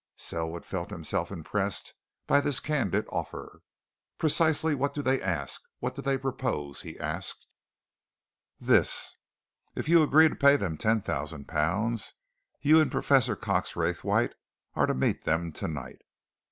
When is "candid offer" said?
2.59-3.61